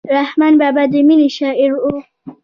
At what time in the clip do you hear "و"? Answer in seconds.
1.77-1.83